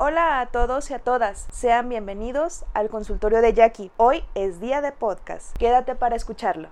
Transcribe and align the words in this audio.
Hola 0.00 0.38
a 0.38 0.46
todos 0.46 0.92
y 0.92 0.94
a 0.94 1.00
todas, 1.00 1.48
sean 1.50 1.88
bienvenidos 1.88 2.64
al 2.72 2.88
consultorio 2.88 3.40
de 3.40 3.52
Jackie. 3.52 3.90
Hoy 3.96 4.22
es 4.36 4.60
día 4.60 4.80
de 4.80 4.92
podcast, 4.92 5.56
quédate 5.58 5.96
para 5.96 6.14
escucharlo. 6.14 6.70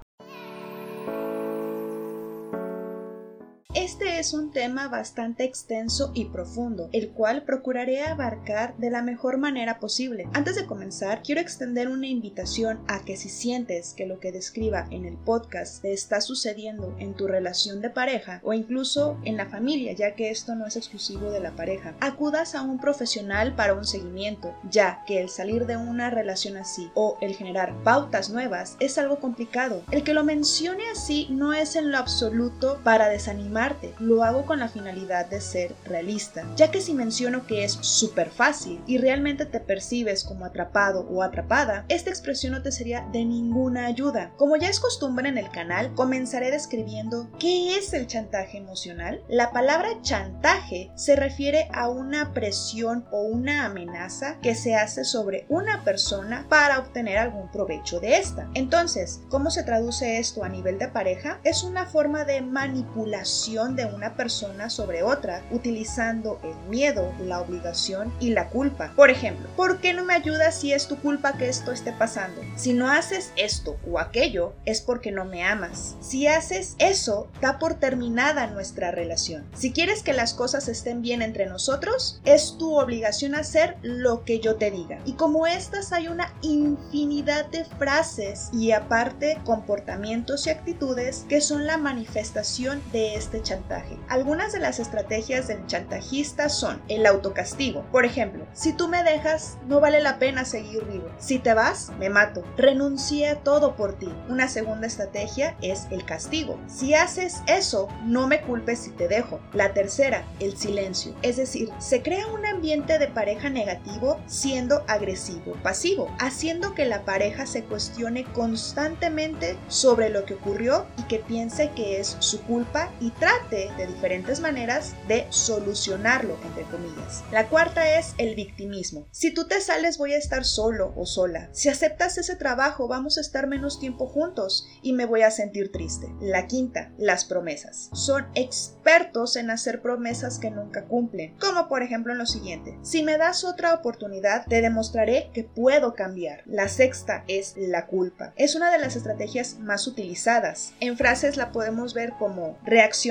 Este 3.76 4.18
es 4.18 4.32
un 4.32 4.52
tema 4.52 4.88
bastante 4.88 5.44
extenso 5.44 6.10
y 6.14 6.24
profundo, 6.24 6.88
el 6.92 7.10
cual 7.10 7.42
procuraré 7.42 8.00
abarcar 8.00 8.74
de 8.78 8.88
la 8.88 9.02
mejor 9.02 9.36
manera 9.36 9.80
posible. 9.80 10.26
Antes 10.32 10.56
de 10.56 10.64
comenzar, 10.64 11.22
quiero 11.22 11.42
extender 11.42 11.88
una 11.88 12.06
invitación 12.06 12.80
a 12.88 13.04
que 13.04 13.18
si 13.18 13.28
sientes 13.28 13.92
que 13.92 14.06
lo 14.06 14.18
que 14.18 14.32
describa 14.32 14.86
en 14.90 15.04
el 15.04 15.18
podcast 15.18 15.82
te 15.82 15.92
está 15.92 16.22
sucediendo 16.22 16.96
en 16.98 17.12
tu 17.12 17.26
relación 17.26 17.82
de 17.82 17.90
pareja 17.90 18.40
o 18.44 18.54
incluso 18.54 19.18
en 19.24 19.36
la 19.36 19.44
familia, 19.44 19.92
ya 19.92 20.14
que 20.14 20.30
esto 20.30 20.54
no 20.54 20.64
es 20.64 20.76
exclusivo 20.76 21.30
de 21.30 21.40
la 21.40 21.54
pareja, 21.54 21.94
acudas 22.00 22.54
a 22.54 22.62
un 22.62 22.80
profesional 22.80 23.54
para 23.56 23.74
un 23.74 23.84
seguimiento, 23.84 24.54
ya 24.70 25.04
que 25.06 25.20
el 25.20 25.28
salir 25.28 25.66
de 25.66 25.76
una 25.76 26.08
relación 26.08 26.56
así 26.56 26.90
o 26.94 27.18
el 27.20 27.34
generar 27.34 27.74
pautas 27.82 28.30
nuevas 28.30 28.78
es 28.80 28.96
algo 28.96 29.20
complicado. 29.20 29.82
El 29.90 30.02
que 30.02 30.14
lo 30.14 30.24
mencione 30.24 30.84
así 30.90 31.26
no 31.28 31.52
es 31.52 31.76
en 31.76 31.90
lo 31.90 31.98
absoluto 31.98 32.80
para 32.82 33.10
desanimar 33.10 33.65
lo 33.98 34.22
hago 34.22 34.44
con 34.44 34.58
la 34.58 34.68
finalidad 34.68 35.26
de 35.26 35.40
ser 35.40 35.74
realista, 35.84 36.44
ya 36.56 36.70
que 36.70 36.80
si 36.80 36.94
menciono 36.94 37.46
que 37.46 37.64
es 37.64 37.72
súper 37.72 38.30
fácil 38.30 38.80
y 38.86 38.98
realmente 38.98 39.46
te 39.46 39.60
percibes 39.60 40.24
como 40.24 40.44
atrapado 40.44 41.06
o 41.10 41.22
atrapada, 41.22 41.84
esta 41.88 42.10
expresión 42.10 42.52
no 42.52 42.62
te 42.62 42.72
sería 42.72 43.06
de 43.12 43.24
ninguna 43.24 43.86
ayuda. 43.86 44.32
Como 44.36 44.56
ya 44.56 44.68
es 44.68 44.80
costumbre 44.80 45.28
en 45.28 45.38
el 45.38 45.50
canal, 45.50 45.94
comenzaré 45.94 46.50
describiendo 46.50 47.28
qué 47.38 47.76
es 47.76 47.92
el 47.92 48.06
chantaje 48.06 48.58
emocional. 48.58 49.22
La 49.28 49.50
palabra 49.50 49.88
chantaje 50.02 50.90
se 50.94 51.16
refiere 51.16 51.68
a 51.72 51.88
una 51.88 52.32
presión 52.32 53.06
o 53.10 53.22
una 53.22 53.64
amenaza 53.64 54.38
que 54.40 54.54
se 54.54 54.74
hace 54.74 55.04
sobre 55.04 55.46
una 55.48 55.84
persona 55.84 56.46
para 56.48 56.78
obtener 56.78 57.18
algún 57.18 57.50
provecho 57.50 58.00
de 58.00 58.18
esta. 58.18 58.48
Entonces, 58.54 59.20
¿cómo 59.28 59.50
se 59.50 59.62
traduce 59.62 60.18
esto 60.18 60.44
a 60.44 60.48
nivel 60.48 60.78
de 60.78 60.88
pareja? 60.88 61.40
Es 61.44 61.62
una 61.62 61.86
forma 61.86 62.24
de 62.24 62.40
manipulación 62.42 63.55
de 63.56 63.86
una 63.86 64.16
persona 64.16 64.68
sobre 64.68 65.02
otra 65.02 65.42
utilizando 65.50 66.38
el 66.44 66.54
miedo, 66.68 67.10
la 67.24 67.40
obligación 67.40 68.12
y 68.20 68.30
la 68.30 68.50
culpa. 68.50 68.92
Por 68.94 69.08
ejemplo, 69.08 69.48
¿por 69.56 69.80
qué 69.80 69.94
no 69.94 70.04
me 70.04 70.12
ayudas 70.12 70.56
si 70.60 70.74
es 70.74 70.88
tu 70.88 70.96
culpa 70.96 71.38
que 71.38 71.48
esto 71.48 71.72
esté 71.72 71.92
pasando? 71.92 72.42
Si 72.56 72.74
no 72.74 72.90
haces 72.90 73.32
esto 73.36 73.78
o 73.90 73.98
aquello 73.98 74.52
es 74.66 74.82
porque 74.82 75.10
no 75.10 75.24
me 75.24 75.42
amas. 75.42 75.96
Si 76.00 76.26
haces 76.26 76.76
eso, 76.78 77.28
da 77.40 77.58
por 77.58 77.74
terminada 77.74 78.46
nuestra 78.46 78.90
relación. 78.90 79.46
Si 79.54 79.72
quieres 79.72 80.02
que 80.02 80.12
las 80.12 80.34
cosas 80.34 80.68
estén 80.68 81.00
bien 81.00 81.22
entre 81.22 81.46
nosotros, 81.46 82.20
es 82.26 82.58
tu 82.58 82.78
obligación 82.78 83.34
hacer 83.34 83.78
lo 83.80 84.22
que 84.24 84.40
yo 84.40 84.56
te 84.56 84.70
diga. 84.70 84.98
Y 85.06 85.14
como 85.14 85.46
estas 85.46 85.94
hay 85.94 86.08
una 86.08 86.34
infinidad 86.42 87.46
de 87.46 87.64
frases 87.64 88.50
y 88.52 88.72
aparte 88.72 89.38
comportamientos 89.46 90.46
y 90.46 90.50
actitudes 90.50 91.24
que 91.26 91.40
son 91.40 91.66
la 91.66 91.78
manifestación 91.78 92.82
de 92.92 93.14
este 93.14 93.35
chantaje. 93.42 93.98
Algunas 94.08 94.52
de 94.52 94.60
las 94.60 94.78
estrategias 94.78 95.48
del 95.48 95.66
chantajista 95.66 96.48
son 96.48 96.82
el 96.88 97.06
autocastigo. 97.06 97.84
Por 97.92 98.04
ejemplo, 98.04 98.46
si 98.52 98.72
tú 98.72 98.88
me 98.88 99.02
dejas, 99.02 99.58
no 99.66 99.80
vale 99.80 100.00
la 100.00 100.18
pena 100.18 100.44
seguir 100.44 100.84
vivo. 100.84 101.10
Si 101.18 101.38
te 101.38 101.54
vas, 101.54 101.92
me 101.98 102.08
mato. 102.08 102.44
Renuncié 102.56 103.28
a 103.30 103.40
todo 103.40 103.76
por 103.76 103.98
ti. 103.98 104.12
Una 104.28 104.48
segunda 104.48 104.86
estrategia 104.86 105.56
es 105.62 105.86
el 105.90 106.04
castigo. 106.04 106.58
Si 106.66 106.94
haces 106.94 107.42
eso, 107.46 107.88
no 108.04 108.26
me 108.26 108.42
culpes 108.42 108.80
si 108.80 108.90
te 108.90 109.08
dejo. 109.08 109.40
La 109.52 109.72
tercera, 109.74 110.24
el 110.40 110.56
silencio. 110.56 111.14
Es 111.22 111.36
decir, 111.36 111.70
se 111.78 112.02
crea 112.02 112.26
un 112.28 112.46
ambiente 112.46 112.98
de 112.98 113.08
pareja 113.08 113.50
negativo 113.50 114.18
siendo 114.26 114.84
agresivo, 114.88 115.54
pasivo, 115.62 116.14
haciendo 116.18 116.74
que 116.74 116.84
la 116.84 117.04
pareja 117.04 117.46
se 117.46 117.64
cuestione 117.64 118.24
constantemente 118.32 119.56
sobre 119.68 120.08
lo 120.08 120.24
que 120.24 120.34
ocurrió 120.34 120.86
y 120.98 121.02
que 121.04 121.18
piense 121.18 121.70
que 121.74 122.00
es 122.00 122.16
su 122.20 122.42
culpa 122.42 122.90
y 123.00 123.10
de 123.50 123.86
diferentes 123.86 124.40
maneras 124.40 124.94
de 125.08 125.26
solucionarlo, 125.30 126.36
entre 126.44 126.62
comillas. 126.64 127.24
La 127.32 127.48
cuarta 127.48 127.98
es 127.98 128.14
el 128.18 128.36
victimismo. 128.36 129.08
Si 129.10 129.32
tú 129.32 129.46
te 129.48 129.60
sales 129.60 129.98
voy 129.98 130.12
a 130.12 130.18
estar 130.18 130.44
solo 130.44 130.92
o 130.96 131.06
sola. 131.06 131.48
Si 131.52 131.68
aceptas 131.68 132.18
ese 132.18 132.36
trabajo 132.36 132.86
vamos 132.86 133.18
a 133.18 133.20
estar 133.20 133.48
menos 133.48 133.80
tiempo 133.80 134.06
juntos 134.06 134.66
y 134.80 134.92
me 134.92 135.06
voy 135.06 135.22
a 135.22 135.30
sentir 135.32 135.72
triste. 135.72 136.06
La 136.20 136.46
quinta, 136.46 136.92
las 136.98 137.24
promesas. 137.24 137.90
Son 137.92 138.26
expertos 138.34 139.36
en 139.36 139.50
hacer 139.50 139.82
promesas 139.82 140.38
que 140.38 140.50
nunca 140.50 140.84
cumplen. 140.84 141.36
Como 141.38 141.68
por 141.68 141.82
ejemplo 141.82 142.12
en 142.12 142.18
lo 142.18 142.26
siguiente. 142.26 142.78
Si 142.82 143.02
me 143.02 143.18
das 143.18 143.42
otra 143.42 143.74
oportunidad 143.74 144.46
te 144.46 144.60
demostraré 144.60 145.30
que 145.34 145.42
puedo 145.42 145.94
cambiar. 145.94 146.42
La 146.46 146.68
sexta 146.68 147.24
es 147.26 147.54
la 147.56 147.86
culpa. 147.86 148.32
Es 148.36 148.54
una 148.54 148.70
de 148.70 148.78
las 148.78 148.94
estrategias 148.94 149.58
más 149.58 149.86
utilizadas. 149.86 150.74
En 150.80 150.96
frases 150.96 151.36
la 151.36 151.50
podemos 151.50 151.92
ver 151.92 152.12
como 152.18 152.58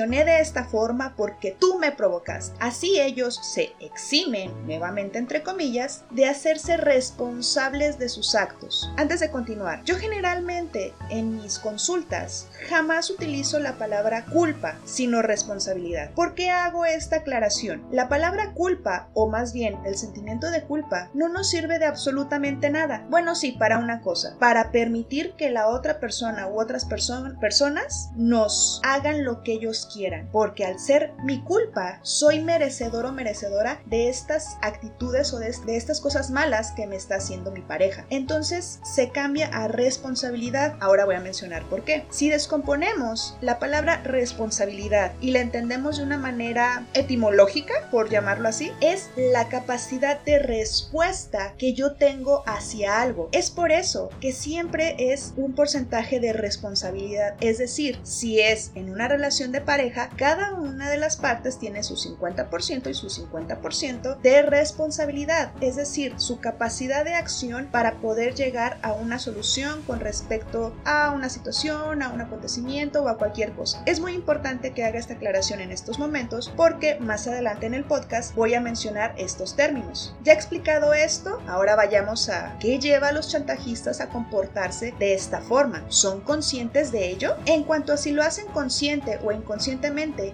de 0.06 0.40
esta 0.40 0.64
forma 0.64 1.14
porque 1.16 1.56
tú 1.58 1.78
me 1.78 1.92
provocaste. 1.92 2.56
Así 2.60 3.00
ellos 3.00 3.40
se 3.42 3.72
eximen, 3.80 4.52
nuevamente 4.66 5.18
entre 5.18 5.42
comillas, 5.42 6.04
de 6.10 6.26
hacerse 6.26 6.76
responsables 6.76 7.98
de 7.98 8.08
sus 8.08 8.34
actos. 8.34 8.90
Antes 8.96 9.20
de 9.20 9.30
continuar, 9.30 9.82
yo 9.84 9.96
generalmente 9.96 10.94
en 11.10 11.36
mis 11.36 11.58
consultas 11.58 12.48
jamás 12.68 13.10
utilizo 13.10 13.58
la 13.58 13.78
palabra 13.78 14.24
culpa, 14.26 14.76
sino 14.84 15.22
responsabilidad. 15.22 16.12
¿Por 16.14 16.34
qué 16.34 16.50
hago 16.50 16.84
esta 16.84 17.16
aclaración? 17.16 17.84
La 17.90 18.08
palabra 18.08 18.52
culpa, 18.54 19.08
o 19.12 19.28
más 19.28 19.52
bien 19.52 19.76
el 19.84 19.96
sentimiento 19.96 20.50
de 20.50 20.62
culpa, 20.62 21.10
no 21.14 21.28
nos 21.28 21.50
sirve 21.50 21.78
de 21.78 21.86
absolutamente 21.86 22.70
nada. 22.70 23.04
Bueno, 23.10 23.34
sí, 23.34 23.52
para 23.52 23.78
una 23.78 24.00
cosa, 24.00 24.36
para 24.38 24.70
permitir 24.70 25.32
que 25.32 25.50
la 25.50 25.68
otra 25.68 25.98
persona 25.98 26.46
u 26.46 26.60
otras 26.60 26.84
personas 26.84 28.10
nos 28.14 28.80
hagan 28.84 29.24
lo 29.24 29.42
que 29.42 29.52
ellos 29.52 29.88
porque 30.32 30.64
al 30.64 30.78
ser 30.78 31.12
mi 31.24 31.42
culpa, 31.42 32.00
soy 32.02 32.40
merecedor 32.40 33.06
o 33.06 33.12
merecedora 33.12 33.80
de 33.86 34.08
estas 34.08 34.56
actitudes 34.62 35.32
o 35.32 35.38
de, 35.38 35.54
de 35.64 35.76
estas 35.76 36.00
cosas 36.00 36.30
malas 36.30 36.72
que 36.72 36.86
me 36.86 36.96
está 36.96 37.16
haciendo 37.16 37.50
mi 37.50 37.62
pareja. 37.62 38.04
Entonces 38.10 38.80
se 38.84 39.10
cambia 39.10 39.48
a 39.48 39.68
responsabilidad. 39.68 40.76
Ahora 40.80 41.04
voy 41.04 41.14
a 41.14 41.20
mencionar 41.20 41.62
por 41.68 41.84
qué. 41.84 42.04
Si 42.10 42.28
descomponemos 42.28 43.36
la 43.40 43.58
palabra 43.58 44.02
responsabilidad 44.02 45.12
y 45.20 45.30
la 45.30 45.40
entendemos 45.40 45.96
de 45.96 46.04
una 46.04 46.18
manera 46.18 46.86
etimológica, 46.94 47.74
por 47.90 48.10
llamarlo 48.10 48.48
así, 48.48 48.72
es 48.80 49.10
la 49.16 49.48
capacidad 49.48 50.20
de 50.24 50.38
respuesta 50.38 51.54
que 51.58 51.72
yo 51.72 51.94
tengo 51.94 52.42
hacia 52.46 53.00
algo. 53.00 53.28
Es 53.32 53.50
por 53.50 53.72
eso 53.72 54.10
que 54.20 54.32
siempre 54.32 54.96
es 54.98 55.32
un 55.36 55.54
porcentaje 55.54 56.20
de 56.20 56.32
responsabilidad. 56.32 57.34
Es 57.40 57.58
decir, 57.58 57.98
si 58.02 58.40
es 58.40 58.72
en 58.74 58.90
una 58.90 59.08
relación 59.08 59.52
de 59.52 59.60
pareja, 59.60 59.85
cada 59.92 60.54
una 60.54 60.90
de 60.90 60.96
las 60.96 61.16
partes 61.16 61.58
tiene 61.58 61.82
su 61.82 61.94
50% 61.94 62.90
y 62.90 62.94
su 62.94 63.08
50% 63.08 64.20
de 64.20 64.42
responsabilidad, 64.42 65.52
es 65.60 65.76
decir, 65.76 66.14
su 66.18 66.40
capacidad 66.40 67.04
de 67.04 67.14
acción 67.14 67.68
para 67.70 67.94
poder 67.94 68.34
llegar 68.34 68.78
a 68.82 68.92
una 68.92 69.18
solución 69.18 69.82
con 69.82 70.00
respecto 70.00 70.74
a 70.84 71.10
una 71.12 71.28
situación, 71.28 72.02
a 72.02 72.10
un 72.10 72.20
acontecimiento 72.20 73.02
o 73.02 73.08
a 73.08 73.18
cualquier 73.18 73.52
cosa. 73.52 73.82
Es 73.86 74.00
muy 74.00 74.12
importante 74.12 74.72
que 74.72 74.84
haga 74.84 74.98
esta 74.98 75.14
aclaración 75.14 75.60
en 75.60 75.70
estos 75.70 75.98
momentos 75.98 76.52
porque 76.56 76.98
más 77.00 77.26
adelante 77.26 77.66
en 77.66 77.74
el 77.74 77.84
podcast 77.84 78.34
voy 78.34 78.54
a 78.54 78.60
mencionar 78.60 79.14
estos 79.18 79.56
términos. 79.56 80.14
Ya 80.24 80.32
explicado 80.32 80.94
esto, 80.94 81.40
ahora 81.46 81.76
vayamos 81.76 82.28
a 82.28 82.56
qué 82.60 82.78
lleva 82.78 83.08
a 83.08 83.12
los 83.12 83.28
chantajistas 83.28 84.00
a 84.00 84.08
comportarse 84.08 84.94
de 84.98 85.14
esta 85.14 85.40
forma. 85.40 85.84
¿Son 85.88 86.20
conscientes 86.20 86.92
de 86.92 87.10
ello? 87.10 87.36
En 87.46 87.64
cuanto 87.64 87.92
a 87.92 87.96
si 87.96 88.12
lo 88.12 88.22
hacen 88.22 88.46
consciente 88.48 89.18
o 89.24 89.32
inconsciente 89.32 89.75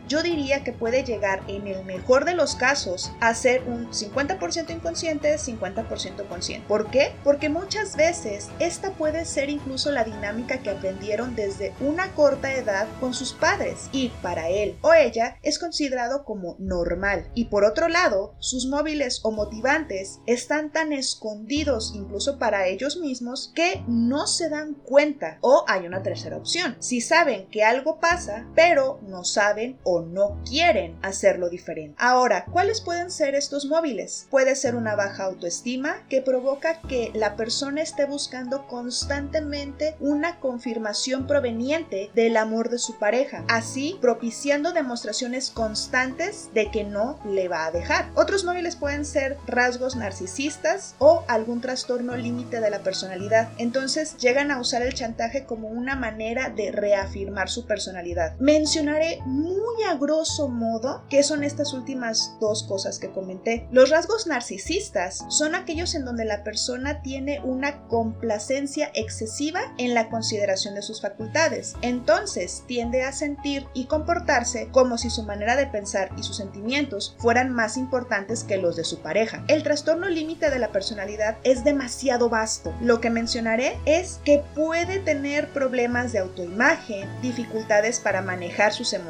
yo 0.08 0.22
diría 0.22 0.64
que 0.64 0.72
puede 0.72 1.04
llegar 1.04 1.42
en 1.48 1.66
el 1.66 1.84
mejor 1.84 2.24
de 2.24 2.34
los 2.34 2.54
casos 2.54 3.12
a 3.20 3.34
ser 3.34 3.62
un 3.66 3.90
50% 3.90 4.70
inconsciente, 4.70 5.36
50% 5.36 6.28
consciente. 6.28 6.66
¿Por 6.68 6.90
qué? 6.90 7.12
Porque 7.24 7.48
muchas 7.48 7.96
veces 7.96 8.48
esta 8.58 8.92
puede 8.92 9.24
ser 9.24 9.50
incluso 9.50 9.90
la 9.90 10.04
dinámica 10.04 10.58
que 10.62 10.70
aprendieron 10.70 11.34
desde 11.34 11.74
una 11.80 12.12
corta 12.12 12.54
edad 12.54 12.86
con 13.00 13.14
sus 13.14 13.32
padres 13.32 13.88
y 13.92 14.10
para 14.22 14.48
él 14.48 14.76
o 14.82 14.94
ella 14.94 15.38
es 15.42 15.58
considerado 15.58 16.24
como 16.24 16.56
normal. 16.58 17.30
Y 17.34 17.46
por 17.46 17.64
otro 17.64 17.88
lado, 17.88 18.34
sus 18.38 18.66
móviles 18.66 19.20
o 19.22 19.30
motivantes 19.30 20.20
están 20.26 20.72
tan 20.72 20.92
escondidos 20.92 21.92
incluso 21.94 22.38
para 22.38 22.66
ellos 22.66 22.96
mismos 22.96 23.52
que 23.54 23.82
no 23.86 24.26
se 24.26 24.48
dan 24.48 24.74
cuenta. 24.74 25.38
O 25.40 25.64
hay 25.68 25.86
una 25.86 26.02
tercera 26.02 26.36
opción. 26.36 26.76
Si 26.80 27.00
saben 27.00 27.46
que 27.48 27.64
algo 27.64 27.98
pasa, 28.00 28.46
pero 28.54 29.00
no 29.02 29.24
saben 29.32 29.78
o 29.84 30.02
no 30.02 30.38
quieren 30.48 30.96
hacerlo 31.02 31.48
diferente. 31.48 31.96
Ahora, 31.98 32.44
¿cuáles 32.46 32.80
pueden 32.80 33.10
ser 33.10 33.34
estos 33.34 33.66
móviles? 33.66 34.26
Puede 34.30 34.56
ser 34.56 34.74
una 34.74 34.94
baja 34.94 35.24
autoestima 35.24 36.06
que 36.08 36.22
provoca 36.22 36.80
que 36.82 37.10
la 37.14 37.36
persona 37.36 37.82
esté 37.82 38.04
buscando 38.04 38.66
constantemente 38.66 39.96
una 40.00 40.38
confirmación 40.40 41.26
proveniente 41.26 42.10
del 42.14 42.36
amor 42.36 42.68
de 42.68 42.78
su 42.78 42.98
pareja, 42.98 43.44
así 43.48 43.98
propiciando 44.00 44.72
demostraciones 44.72 45.50
constantes 45.50 46.50
de 46.54 46.70
que 46.70 46.84
no 46.84 47.18
le 47.24 47.48
va 47.48 47.66
a 47.66 47.70
dejar. 47.70 48.10
Otros 48.14 48.44
móviles 48.44 48.76
pueden 48.76 49.04
ser 49.04 49.36
rasgos 49.46 49.96
narcisistas 49.96 50.94
o 50.98 51.24
algún 51.28 51.60
trastorno 51.60 52.16
límite 52.16 52.60
de 52.60 52.70
la 52.70 52.80
personalidad. 52.80 53.50
Entonces 53.58 54.16
llegan 54.18 54.50
a 54.50 54.60
usar 54.60 54.82
el 54.82 54.94
chantaje 54.94 55.44
como 55.44 55.68
una 55.68 55.96
manera 55.96 56.50
de 56.50 56.72
reafirmar 56.72 57.48
su 57.48 57.66
personalidad. 57.66 58.36
Mencionaré 58.38 59.20
muy 59.26 59.82
a 59.84 59.94
grosso 59.94 60.48
modo 60.48 61.02
qué 61.08 61.22
son 61.22 61.44
estas 61.44 61.72
últimas 61.72 62.36
dos 62.40 62.62
cosas 62.64 62.98
que 62.98 63.10
comenté. 63.10 63.66
Los 63.70 63.90
rasgos 63.90 64.26
narcisistas 64.26 65.24
son 65.28 65.54
aquellos 65.54 65.94
en 65.94 66.04
donde 66.04 66.24
la 66.24 66.44
persona 66.44 67.02
tiene 67.02 67.40
una 67.44 67.86
complacencia 67.88 68.90
excesiva 68.94 69.60
en 69.78 69.94
la 69.94 70.08
consideración 70.08 70.74
de 70.74 70.82
sus 70.82 71.00
facultades. 71.00 71.74
Entonces 71.82 72.64
tiende 72.66 73.02
a 73.02 73.12
sentir 73.12 73.66
y 73.74 73.86
comportarse 73.86 74.68
como 74.70 74.98
si 74.98 75.10
su 75.10 75.22
manera 75.24 75.56
de 75.56 75.66
pensar 75.66 76.10
y 76.16 76.22
sus 76.22 76.36
sentimientos 76.36 77.14
fueran 77.18 77.52
más 77.52 77.76
importantes 77.76 78.44
que 78.44 78.56
los 78.56 78.76
de 78.76 78.84
su 78.84 79.00
pareja. 79.00 79.44
El 79.48 79.62
trastorno 79.62 80.08
límite 80.08 80.50
de 80.50 80.58
la 80.58 80.72
personalidad 80.72 81.38
es 81.44 81.64
demasiado 81.64 82.28
vasto. 82.28 82.74
Lo 82.80 83.00
que 83.00 83.10
mencionaré 83.10 83.78
es 83.84 84.20
que 84.24 84.42
puede 84.54 84.98
tener 84.98 85.52
problemas 85.52 86.12
de 86.12 86.20
autoimagen, 86.20 87.08
dificultades 87.20 88.00
para 88.00 88.22
manejar 88.22 88.72
sus 88.72 88.92
emociones 88.92 89.01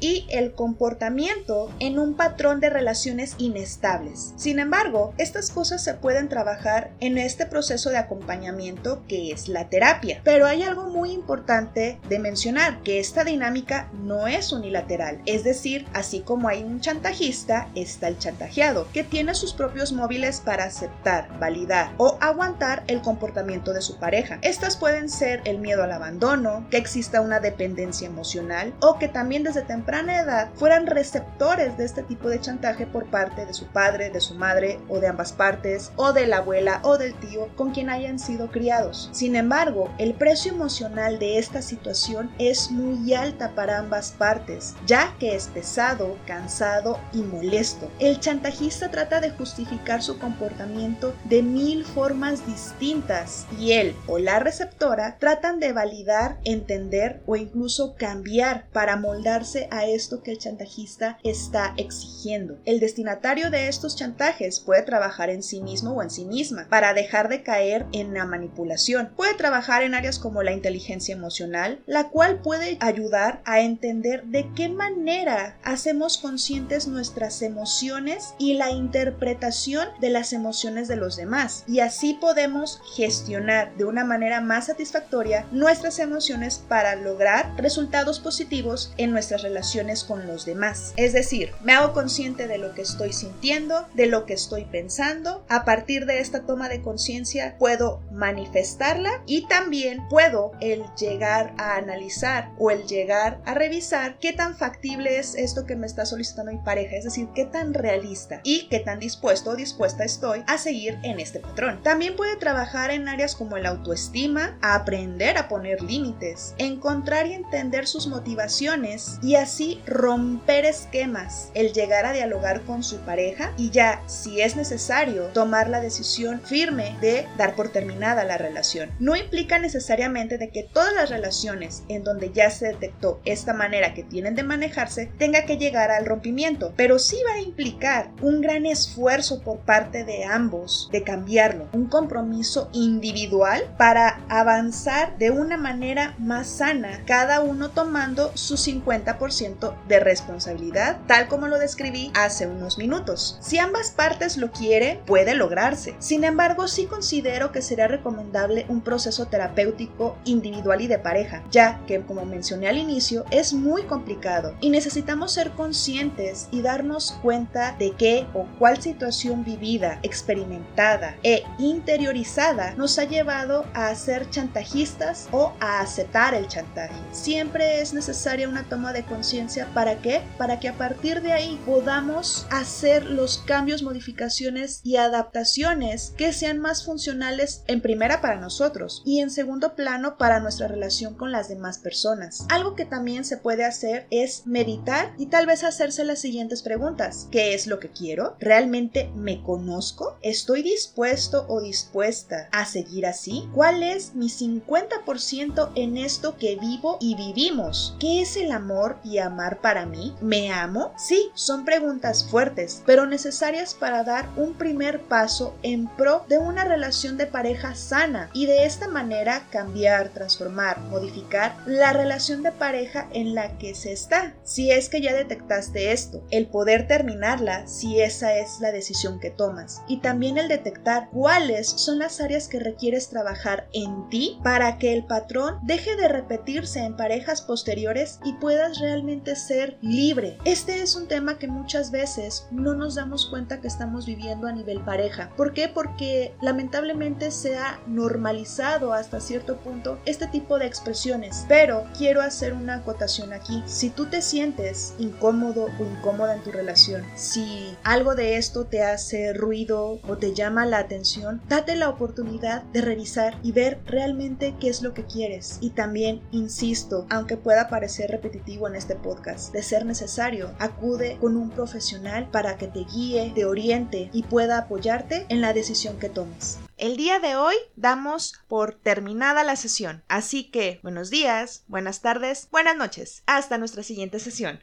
y 0.00 0.26
el 0.30 0.52
comportamiento 0.52 1.70
en 1.78 1.98
un 1.98 2.14
patrón 2.14 2.60
de 2.60 2.70
relaciones 2.70 3.34
inestables. 3.38 4.32
Sin 4.36 4.58
embargo, 4.58 5.14
estas 5.18 5.50
cosas 5.50 5.82
se 5.82 5.94
pueden 5.94 6.28
trabajar 6.28 6.90
en 7.00 7.18
este 7.18 7.46
proceso 7.46 7.90
de 7.90 7.98
acompañamiento 7.98 9.02
que 9.08 9.32
es 9.32 9.48
la 9.48 9.68
terapia. 9.68 10.20
Pero 10.24 10.46
hay 10.46 10.62
algo 10.62 10.88
muy 10.88 11.12
importante 11.12 11.98
de 12.08 12.18
mencionar, 12.18 12.82
que 12.82 12.98
esta 12.98 13.24
dinámica 13.24 13.88
no 13.92 14.26
es 14.26 14.52
unilateral. 14.52 15.20
Es 15.26 15.44
decir, 15.44 15.86
así 15.94 16.20
como 16.20 16.48
hay 16.48 16.62
un 16.62 16.80
chantajista, 16.80 17.68
está 17.74 18.08
el 18.08 18.18
chantajeado, 18.18 18.88
que 18.92 19.04
tiene 19.04 19.34
sus 19.34 19.54
propios 19.54 19.92
móviles 19.92 20.40
para 20.40 20.64
aceptar, 20.64 21.38
validar 21.38 21.92
o 21.98 22.18
aguantar 22.20 22.84
el 22.88 23.00
comportamiento 23.00 23.72
de 23.72 23.82
su 23.82 23.98
pareja. 23.98 24.38
Estas 24.42 24.76
pueden 24.76 25.08
ser 25.08 25.40
el 25.44 25.58
miedo 25.58 25.82
al 25.82 25.92
abandono, 25.92 26.66
que 26.70 26.76
exista 26.76 27.20
una 27.20 27.40
dependencia 27.40 28.06
emocional 28.06 28.74
o 28.80 28.98
que 28.98 29.08
también 29.08 29.19
desde 29.28 29.62
temprana 29.62 30.20
edad 30.20 30.48
fueran 30.54 30.86
receptores 30.86 31.76
de 31.76 31.84
este 31.84 32.02
tipo 32.02 32.28
de 32.28 32.40
chantaje 32.40 32.86
por 32.86 33.06
parte 33.10 33.44
de 33.44 33.52
su 33.52 33.66
padre, 33.66 34.10
de 34.10 34.20
su 34.20 34.34
madre 34.34 34.80
o 34.88 34.98
de 34.98 35.08
ambas 35.08 35.32
partes 35.32 35.92
o 35.96 36.12
de 36.12 36.26
la 36.26 36.38
abuela 36.38 36.80
o 36.84 36.96
del 36.96 37.14
tío 37.20 37.48
con 37.54 37.70
quien 37.72 37.90
hayan 37.90 38.18
sido 38.18 38.50
criados. 38.50 39.10
Sin 39.12 39.36
embargo, 39.36 39.92
el 39.98 40.14
precio 40.14 40.52
emocional 40.52 41.18
de 41.18 41.38
esta 41.38 41.60
situación 41.60 42.30
es 42.38 42.70
muy 42.70 43.12
alta 43.12 43.54
para 43.54 43.78
ambas 43.78 44.12
partes, 44.12 44.74
ya 44.86 45.14
que 45.18 45.36
es 45.36 45.48
pesado, 45.48 46.16
cansado 46.26 46.98
y 47.12 47.18
molesto. 47.18 47.90
El 47.98 48.20
chantajista 48.20 48.90
trata 48.90 49.20
de 49.20 49.30
justificar 49.30 50.02
su 50.02 50.18
comportamiento 50.18 51.14
de 51.24 51.42
mil 51.42 51.84
formas 51.84 52.46
distintas 52.46 53.46
y 53.58 53.72
él 53.72 53.94
o 54.06 54.18
la 54.18 54.38
receptora 54.38 55.18
tratan 55.18 55.60
de 55.60 55.72
validar, 55.72 56.38
entender 56.44 57.20
o 57.26 57.36
incluso 57.36 57.94
cambiar 57.96 58.66
para 58.72 58.96
moldarse 59.10 59.66
a 59.72 59.86
esto 59.86 60.22
que 60.22 60.30
el 60.30 60.38
chantajista 60.38 61.18
está 61.24 61.74
exigiendo. 61.76 62.58
El 62.64 62.78
destinatario 62.78 63.50
de 63.50 63.66
estos 63.66 63.96
chantajes 63.96 64.60
puede 64.60 64.82
trabajar 64.82 65.30
en 65.30 65.42
sí 65.42 65.60
mismo 65.60 65.94
o 65.94 66.02
en 66.02 66.10
sí 66.10 66.24
misma 66.24 66.68
para 66.70 66.94
dejar 66.94 67.28
de 67.28 67.42
caer 67.42 67.86
en 67.92 68.14
la 68.14 68.24
manipulación. 68.24 69.10
Puede 69.16 69.34
trabajar 69.34 69.82
en 69.82 69.94
áreas 69.94 70.20
como 70.20 70.44
la 70.44 70.52
inteligencia 70.52 71.12
emocional, 71.12 71.80
la 71.86 72.08
cual 72.10 72.40
puede 72.40 72.76
ayudar 72.78 73.42
a 73.44 73.60
entender 73.60 74.22
de 74.26 74.48
qué 74.54 74.68
manera 74.68 75.58
hacemos 75.64 76.18
conscientes 76.18 76.86
nuestras 76.86 77.42
emociones 77.42 78.34
y 78.38 78.54
la 78.54 78.70
interpretación 78.70 79.88
de 80.00 80.10
las 80.10 80.32
emociones 80.32 80.86
de 80.86 80.94
los 80.94 81.16
demás. 81.16 81.64
Y 81.66 81.80
así 81.80 82.14
podemos 82.14 82.80
gestionar 82.94 83.76
de 83.76 83.86
una 83.86 84.04
manera 84.04 84.40
más 84.40 84.66
satisfactoria 84.66 85.48
nuestras 85.50 85.98
emociones 85.98 86.64
para 86.68 86.94
lograr 86.94 87.52
resultados 87.56 88.20
positivos 88.20 88.92
en 89.00 89.12
nuestras 89.12 89.42
relaciones 89.42 90.04
con 90.04 90.26
los 90.26 90.44
demás. 90.44 90.92
Es 90.96 91.14
decir, 91.14 91.52
me 91.62 91.72
hago 91.72 91.94
consciente 91.94 92.46
de 92.46 92.58
lo 92.58 92.74
que 92.74 92.82
estoy 92.82 93.14
sintiendo, 93.14 93.86
de 93.94 94.06
lo 94.06 94.26
que 94.26 94.34
estoy 94.34 94.66
pensando. 94.66 95.42
A 95.48 95.64
partir 95.64 96.04
de 96.04 96.20
esta 96.20 96.42
toma 96.42 96.68
de 96.68 96.82
conciencia 96.82 97.56
puedo 97.58 98.02
manifestarla 98.12 99.22
y 99.24 99.46
también 99.48 100.06
puedo 100.10 100.52
el 100.60 100.84
llegar 100.98 101.54
a 101.56 101.76
analizar 101.76 102.50
o 102.58 102.70
el 102.70 102.86
llegar 102.86 103.40
a 103.46 103.54
revisar 103.54 104.18
qué 104.18 104.34
tan 104.34 104.54
factible 104.54 105.18
es 105.18 105.34
esto 105.34 105.64
que 105.64 105.76
me 105.76 105.86
está 105.86 106.04
solicitando 106.04 106.52
mi 106.52 106.58
pareja, 106.58 106.96
es 106.96 107.04
decir, 107.04 107.28
qué 107.34 107.46
tan 107.46 107.72
realista 107.72 108.42
y 108.44 108.68
qué 108.68 108.80
tan 108.80 109.00
dispuesto 109.00 109.50
o 109.50 109.56
dispuesta 109.56 110.04
estoy 110.04 110.42
a 110.46 110.58
seguir 110.58 110.98
en 111.04 111.20
este 111.20 111.40
patrón. 111.40 111.82
También 111.82 112.16
puede 112.16 112.36
trabajar 112.36 112.90
en 112.90 113.08
áreas 113.08 113.34
como 113.34 113.56
el 113.56 113.64
autoestima, 113.64 114.58
aprender 114.60 115.38
a 115.38 115.48
poner 115.48 115.80
límites, 115.80 116.54
encontrar 116.58 117.26
y 117.26 117.32
entender 117.32 117.86
sus 117.86 118.06
motivaciones 118.06 118.89
y 119.22 119.36
así 119.36 119.80
romper 119.86 120.64
esquemas, 120.64 121.50
el 121.54 121.72
llegar 121.72 122.06
a 122.06 122.12
dialogar 122.12 122.62
con 122.62 122.82
su 122.82 122.98
pareja 122.98 123.52
y 123.56 123.70
ya, 123.70 124.02
si 124.06 124.40
es 124.40 124.56
necesario, 124.56 125.26
tomar 125.26 125.68
la 125.68 125.80
decisión 125.80 126.40
firme 126.40 126.96
de 127.00 127.26
dar 127.36 127.54
por 127.54 127.70
terminada 127.70 128.24
la 128.24 128.38
relación. 128.38 128.90
No 128.98 129.16
implica 129.16 129.58
necesariamente 129.58 130.38
de 130.38 130.50
que 130.50 130.62
todas 130.62 130.94
las 130.94 131.10
relaciones 131.10 131.82
en 131.88 132.04
donde 132.04 132.32
ya 132.32 132.50
se 132.50 132.68
detectó 132.68 133.20
esta 133.24 133.54
manera 133.54 133.94
que 133.94 134.02
tienen 134.02 134.34
de 134.34 134.42
manejarse 134.42 135.10
tenga 135.18 135.44
que 135.44 135.56
llegar 135.56 135.90
al 135.90 136.06
rompimiento, 136.06 136.72
pero 136.76 136.98
sí 136.98 137.16
va 137.28 137.34
a 137.34 137.40
implicar 137.40 138.10
un 138.22 138.40
gran 138.40 138.66
esfuerzo 138.66 139.42
por 139.42 139.58
parte 139.60 140.04
de 140.04 140.24
ambos 140.24 140.88
de 140.92 141.02
cambiarlo, 141.02 141.68
un 141.72 141.86
compromiso 141.86 142.68
individual 142.72 143.62
para 143.76 144.20
avanzar 144.28 145.16
de 145.18 145.30
una 145.30 145.56
manera 145.56 146.14
más 146.18 146.48
sana, 146.48 147.02
cada 147.06 147.40
uno 147.40 147.70
tomando 147.70 148.32
su 148.34 148.56
50% 148.84 149.74
de 149.88 150.00
responsabilidad, 150.00 150.98
tal 151.06 151.28
como 151.28 151.46
lo 151.46 151.58
describí 151.58 152.10
hace 152.14 152.46
unos 152.46 152.78
minutos. 152.78 153.38
Si 153.40 153.58
ambas 153.58 153.90
partes 153.90 154.36
lo 154.36 154.50
quieren, 154.50 155.00
puede 155.06 155.34
lograrse. 155.34 155.94
Sin 155.98 156.24
embargo, 156.24 156.68
sí 156.68 156.86
considero 156.86 157.52
que 157.52 157.62
será 157.62 157.88
recomendable 157.88 158.66
un 158.68 158.80
proceso 158.80 159.26
terapéutico 159.26 160.16
individual 160.24 160.80
y 160.80 160.86
de 160.86 160.98
pareja, 160.98 161.42
ya 161.50 161.80
que, 161.86 162.00
como 162.00 162.24
mencioné 162.24 162.68
al 162.68 162.78
inicio, 162.78 163.24
es 163.30 163.52
muy 163.52 163.82
complicado 163.82 164.54
y 164.60 164.70
necesitamos 164.70 165.32
ser 165.32 165.50
conscientes 165.52 166.48
y 166.50 166.62
darnos 166.62 167.12
cuenta 167.22 167.74
de 167.78 167.92
qué 167.92 168.26
o 168.34 168.46
cuál 168.58 168.80
situación 168.80 169.44
vivida, 169.44 169.98
experimentada 170.02 171.16
e 171.22 171.44
interiorizada 171.58 172.74
nos 172.76 172.98
ha 172.98 173.04
llevado 173.04 173.64
a 173.74 173.94
ser 173.94 174.28
chantajistas 174.30 175.28
o 175.32 175.52
a 175.60 175.80
aceptar 175.80 176.34
el 176.34 176.46
chantaje. 176.48 176.94
Siempre 177.12 177.80
es 177.80 177.92
necesaria 177.92 178.48
una 178.48 178.64
toma 178.70 178.94
de 178.94 179.04
conciencia 179.04 179.68
para 179.74 180.00
qué? 180.00 180.22
Para 180.38 180.60
que 180.60 180.68
a 180.68 180.78
partir 180.78 181.20
de 181.20 181.32
ahí 181.32 181.60
podamos 181.66 182.46
hacer 182.50 183.04
los 183.04 183.38
cambios, 183.38 183.82
modificaciones 183.82 184.80
y 184.84 184.96
adaptaciones 184.96 186.14
que 186.16 186.32
sean 186.32 186.60
más 186.60 186.84
funcionales 186.84 187.64
en 187.66 187.82
primera 187.82 188.22
para 188.22 188.40
nosotros 188.40 189.02
y 189.04 189.20
en 189.20 189.30
segundo 189.30 189.74
plano 189.74 190.16
para 190.16 190.40
nuestra 190.40 190.68
relación 190.68 191.14
con 191.14 191.32
las 191.32 191.48
demás 191.48 191.78
personas. 191.78 192.46
Algo 192.48 192.76
que 192.76 192.84
también 192.86 193.24
se 193.24 193.36
puede 193.36 193.64
hacer 193.64 194.06
es 194.10 194.46
meditar 194.46 195.12
y 195.18 195.26
tal 195.26 195.46
vez 195.46 195.64
hacerse 195.64 196.04
las 196.04 196.20
siguientes 196.20 196.62
preguntas. 196.62 197.26
¿Qué 197.30 197.54
es 197.54 197.66
lo 197.66 197.80
que 197.80 197.90
quiero? 197.90 198.36
¿Realmente 198.38 199.10
me 199.16 199.42
conozco? 199.42 200.16
¿Estoy 200.22 200.62
dispuesto 200.62 201.44
o 201.48 201.60
dispuesta 201.60 202.48
a 202.52 202.64
seguir 202.64 203.06
así? 203.06 203.48
¿Cuál 203.52 203.82
es 203.82 204.14
mi 204.14 204.28
50% 204.28 205.72
en 205.74 205.96
esto 205.96 206.36
que 206.36 206.54
vivo 206.56 206.98
y 207.00 207.16
vivimos? 207.16 207.96
¿Qué 207.98 208.20
es 208.20 208.36
el 208.36 208.52
amor 208.52 208.59
y 209.02 209.18
amar 209.18 209.60
para 209.60 209.86
mí? 209.86 210.14
¿Me 210.20 210.52
amo? 210.52 210.92
Sí, 210.96 211.30
son 211.34 211.64
preguntas 211.64 212.24
fuertes, 212.24 212.82
pero 212.84 213.06
necesarias 213.06 213.74
para 213.74 214.04
dar 214.04 214.28
un 214.36 214.54
primer 214.54 215.00
paso 215.00 215.56
en 215.62 215.88
pro 215.88 216.24
de 216.28 216.38
una 216.38 216.64
relación 216.64 217.16
de 217.16 217.26
pareja 217.26 217.74
sana 217.74 218.30
y 218.34 218.46
de 218.46 218.64
esta 218.64 218.88
manera 218.88 219.46
cambiar, 219.50 220.10
transformar, 220.10 220.78
modificar 220.80 221.56
la 221.66 221.92
relación 221.92 222.42
de 222.42 222.52
pareja 222.52 223.08
en 223.12 223.34
la 223.34 223.56
que 223.58 223.74
se 223.74 223.92
está. 223.92 224.34
Si 224.44 224.70
es 224.70 224.88
que 224.88 225.00
ya 225.00 225.14
detectaste 225.14 225.92
esto, 225.92 226.22
el 226.30 226.46
poder 226.46 226.86
terminarla 226.86 227.66
si 227.66 228.00
esa 228.00 228.36
es 228.36 228.60
la 228.60 228.72
decisión 228.72 229.20
que 229.20 229.30
tomas 229.30 229.82
y 229.88 230.00
también 230.00 230.36
el 230.36 230.48
detectar 230.48 231.08
cuáles 231.10 231.68
son 231.68 231.98
las 231.98 232.20
áreas 232.20 232.48
que 232.48 232.60
requieres 232.60 233.08
trabajar 233.08 233.68
en 233.72 234.08
ti 234.10 234.38
para 234.42 234.78
que 234.78 234.92
el 234.92 235.06
patrón 235.06 235.58
deje 235.62 235.96
de 235.96 236.08
repetirse 236.08 236.80
en 236.80 236.96
parejas 236.96 237.42
posteriores 237.42 238.20
y 238.24 238.34
puedas 238.40 238.78
realmente 238.80 239.36
ser 239.36 239.76
libre. 239.82 240.38
Este 240.44 240.82
es 240.82 240.96
un 240.96 241.06
tema 241.06 241.38
que 241.38 241.46
muchas 241.46 241.90
veces 241.90 242.46
no 242.50 242.74
nos 242.74 242.96
damos 242.96 243.26
cuenta 243.26 243.60
que 243.60 243.68
estamos 243.68 244.06
viviendo 244.06 244.46
a 244.46 244.52
nivel 244.52 244.80
pareja. 244.80 245.30
¿Por 245.36 245.52
qué? 245.52 245.68
Porque 245.68 246.34
lamentablemente 246.40 247.30
se 247.30 247.56
ha 247.56 247.78
normalizado 247.86 248.92
hasta 248.92 249.20
cierto 249.20 249.58
punto 249.58 249.98
este 250.06 250.26
tipo 250.26 250.58
de 250.58 250.66
expresiones. 250.66 251.44
Pero 251.48 251.84
quiero 251.96 252.22
hacer 252.22 252.54
una 252.54 252.76
acotación 252.76 253.32
aquí. 253.32 253.62
Si 253.66 253.90
tú 253.90 254.06
te 254.06 254.22
sientes 254.22 254.94
incómodo 254.98 255.66
o 255.78 255.84
incómoda 255.84 256.34
en 256.34 256.42
tu 256.42 256.50
relación, 256.50 257.04
si 257.14 257.76
algo 257.84 258.14
de 258.14 258.36
esto 258.36 258.64
te 258.64 258.82
hace 258.82 259.32
ruido 259.32 260.00
o 260.08 260.16
te 260.16 260.34
llama 260.34 260.66
la 260.66 260.78
atención, 260.78 261.42
date 261.48 261.76
la 261.76 261.88
oportunidad 261.88 262.62
de 262.64 262.80
revisar 262.80 263.38
y 263.42 263.52
ver 263.52 263.80
realmente 263.86 264.54
qué 264.58 264.68
es 264.68 264.82
lo 264.82 264.94
que 264.94 265.04
quieres. 265.04 265.58
Y 265.60 265.70
también, 265.70 266.22
insisto, 266.32 267.06
aunque 267.10 267.36
pueda 267.36 267.68
parecer 267.68 268.10
en 268.32 268.76
este 268.76 268.94
podcast, 268.94 269.52
de 269.52 269.62
ser 269.62 269.84
necesario, 269.84 270.54
acude 270.58 271.18
con 271.20 271.36
un 271.36 271.50
profesional 271.50 272.30
para 272.30 272.56
que 272.56 272.66
te 272.66 272.84
guíe, 272.84 273.32
te 273.34 273.44
oriente 273.44 274.10
y 274.12 274.22
pueda 274.22 274.58
apoyarte 274.58 275.26
en 275.28 275.40
la 275.40 275.52
decisión 275.52 275.98
que 275.98 276.08
tomes. 276.08 276.58
El 276.76 276.96
día 276.96 277.18
de 277.18 277.36
hoy 277.36 277.56
damos 277.76 278.34
por 278.48 278.74
terminada 278.74 279.44
la 279.44 279.56
sesión, 279.56 280.02
así 280.08 280.50
que 280.50 280.80
buenos 280.82 281.10
días, 281.10 281.64
buenas 281.66 282.00
tardes, 282.00 282.48
buenas 282.50 282.76
noches. 282.76 283.22
Hasta 283.26 283.58
nuestra 283.58 283.82
siguiente 283.82 284.18
sesión. 284.18 284.60